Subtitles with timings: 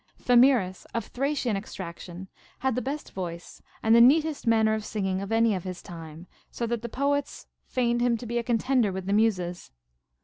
[0.19, 5.31] Thamyras, of Thracian extraction, had the best voice and the neatest manner of singing of
[5.31, 9.05] any of his time; so that the poets feigned him to be a contender with
[9.05, 9.69] the Muses.